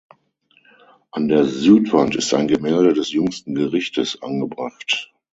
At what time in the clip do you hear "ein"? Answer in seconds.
2.33-2.47